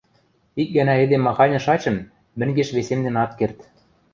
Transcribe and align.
Ик 0.61 0.69
гӓнӓ 0.75 0.93
эдем 1.03 1.21
маханьы 1.27 1.59
шачын, 1.65 1.97
мӹнгеш 2.37 2.69
весемден 2.75 3.15
ат 3.23 3.31
керд. 3.39 3.57